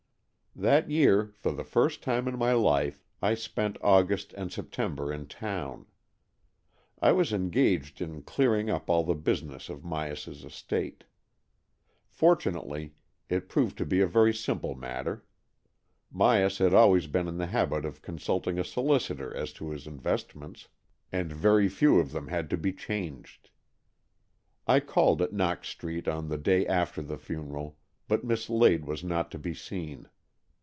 [0.53, 5.27] That year, for the first time in my life, I spent August and September in
[5.27, 5.85] town.
[7.01, 11.05] I was engaged in clearing up all the business of Myas's estate.
[12.09, 12.95] Fortunately,
[13.29, 15.23] it proved to be a very simple matter;
[16.13, 20.67] Myas had always been in the habit of consulting a solicitor as to his investments,
[21.13, 23.51] and very few of them had to be changed.
[24.67, 27.77] I called at Knox Street on the day after the funeral,
[28.09, 30.09] but Miss Lade was not to be seen.